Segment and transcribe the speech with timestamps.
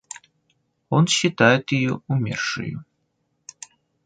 [0.89, 2.83] Он считает ее умершею.